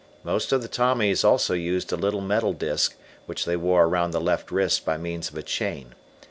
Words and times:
Most 0.23 0.51
of 0.51 0.63
the 0.63 0.67
Tommies 0.67 1.23
also 1.23 1.53
used 1.53 1.91
a 1.91 1.95
little 1.95 2.21
metal 2.21 2.53
disk 2.53 2.95
which 3.27 3.45
they 3.45 3.55
wore 3.55 3.83
around 3.85 4.09
the 4.09 4.19
left 4.19 4.49
wrist 4.49 4.83
by 4.83 4.97
means 4.97 5.29
of 5.29 5.37
a 5.37 5.43
chain. 5.43 5.93